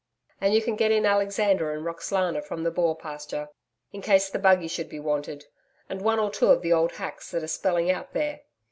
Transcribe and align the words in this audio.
And 0.41 0.55
you 0.55 0.63
can 0.63 0.75
get 0.75 0.89
in 0.91 1.05
Alexander 1.05 1.71
and 1.73 1.85
Roxalana 1.85 2.41
from 2.43 2.63
the 2.63 2.71
Bore 2.71 2.97
pasture, 2.97 3.49
in 3.91 4.01
case 4.01 4.31
the 4.31 4.39
buggy 4.39 4.67
should 4.67 4.89
be 4.89 4.99
wanted 4.99 5.45
and 5.89 6.01
one 6.01 6.17
or 6.17 6.31
two 6.31 6.47
of 6.49 6.63
the 6.63 6.73
old 6.73 6.93
hacks 6.93 7.29
that 7.29 7.43
are 7.43 7.47
spelling 7.47 7.91
out 7.91 8.13
there. 8.13 8.41